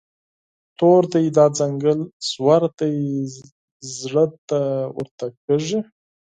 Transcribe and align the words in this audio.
تور 0.77 1.01
دی، 1.11 1.25
دا 1.37 1.45
ځنګل 1.57 1.99
ژور 2.29 2.63
دی، 2.79 2.93
زړه 3.97 4.25
دې 4.47 4.63
ورته 4.97 5.25
کیږي 5.43 5.79